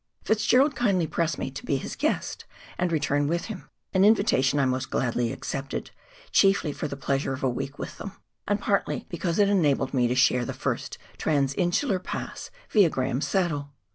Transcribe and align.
Fitzgerald 0.23 0.75
kindly 0.75 1.05
pressed 1.05 1.37
me 1.37 1.51
to 1.51 1.63
be 1.63 1.77
his 1.77 1.95
guest, 1.95 2.45
and 2.79 2.91
return 2.91 3.27
with 3.27 3.45
him, 3.45 3.69
an 3.93 4.03
invitation 4.03 4.57
I 4.59 4.65
most 4.65 4.89
gladly 4.89 5.31
accepted, 5.31 5.91
chiefly 6.31 6.73
for 6.73 6.87
the 6.87 6.97
pleasure 6.97 7.33
of 7.33 7.43
a 7.43 7.49
week 7.51 7.77
with 7.77 7.99
them, 7.99 8.13
and 8.47 8.59
partly 8.59 9.05
because 9.09 9.37
it 9.37 9.47
enabled 9.47 9.93
me 9.93 10.07
to 10.07 10.15
share 10.15 10.43
the 10.43 10.53
first 10.55 10.97
transinsular 11.19 12.03
pass 12.03 12.49
via 12.71 12.89
Graham's 12.89 13.27
Saddle. 13.27 13.73